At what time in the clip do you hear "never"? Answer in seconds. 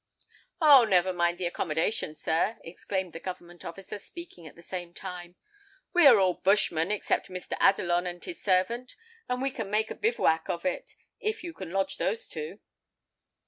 0.83-1.13